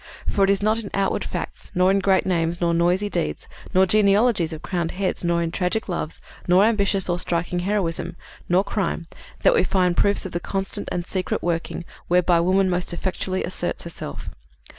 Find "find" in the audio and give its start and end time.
9.63-9.95